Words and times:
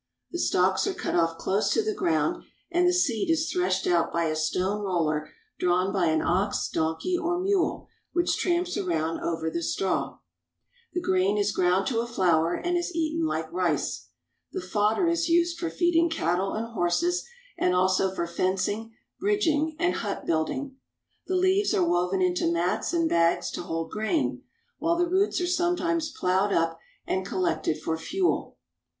The 0.31 0.39
stalks 0.39 0.87
are 0.87 0.95
cut 0.95 1.13
off 1.13 1.37
close 1.37 1.69
to 1.73 1.83
the 1.83 1.93
ground, 1.93 2.43
and 2.71 2.87
the 2.87 2.91
seed 2.91 3.29
is 3.29 3.51
threshed 3.51 3.85
out 3.85 4.11
by 4.11 4.23
a 4.23 4.35
stone 4.35 4.81
roller 4.83 5.29
146 5.61 5.63
MONGOLIA 5.63 6.11
AND 6.11 6.21
MANCHURIA 6.23 6.23
drawn 6.23 6.41
by 6.41 6.41
an 6.41 6.43
ox, 6.43 6.69
donkey, 6.69 7.17
or 7.19 7.39
mule, 7.39 7.87
which 8.11 8.35
tramps 8.35 8.77
around 8.77 9.19
over 9.19 9.51
the 9.51 9.61
straw. 9.61 10.17
The 10.93 11.01
grain 11.01 11.37
is 11.37 11.51
ground 11.51 11.85
to 11.85 11.99
a 11.99 12.07
flour, 12.07 12.55
and 12.55 12.75
is 12.77 12.95
eaten 12.95 13.27
like 13.27 13.53
rice. 13.53 14.07
The 14.51 14.59
fodder 14.59 15.07
is 15.07 15.29
used 15.29 15.59
for 15.59 15.69
feeding 15.69 16.09
cattle 16.09 16.53
and 16.55 16.69
horses, 16.69 17.23
and 17.55 17.75
also 17.75 18.11
for 18.15 18.25
fencing, 18.25 18.95
bridging, 19.19 19.75
and 19.77 19.93
hut 19.97 20.25
building. 20.25 20.77
The 21.27 21.35
leaves 21.35 21.75
are 21.75 21.87
woven 21.87 22.23
into 22.23 22.51
mats 22.51 22.91
and 22.91 23.07
bags 23.07 23.51
to 23.51 23.61
hold 23.61 23.91
grain, 23.91 24.41
while 24.79 24.95
the 24.97 25.05
roots 25.05 25.39
are 25.41 25.45
sometimes 25.45 26.09
plowed 26.11 26.51
up 26.51 26.79
and 27.05 27.23
collected 27.23 27.79
for 27.79 27.95
fuel. 27.99 28.57